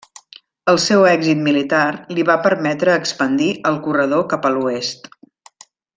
[0.71, 1.83] El seu èxit militar
[2.17, 5.11] li va permetre expandir el corredor cap a l'oest.